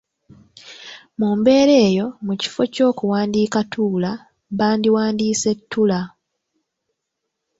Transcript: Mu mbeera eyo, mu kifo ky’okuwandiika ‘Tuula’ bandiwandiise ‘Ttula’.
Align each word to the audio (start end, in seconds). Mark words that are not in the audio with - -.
Mu 1.19 1.27
mbeera 1.37 1.75
eyo, 1.87 2.07
mu 2.25 2.33
kifo 2.41 2.61
ky’okuwandiika 2.73 3.59
‘Tuula’ 3.71 4.11
bandiwandiise 4.57 5.51
‘Ttula’. 5.59 5.99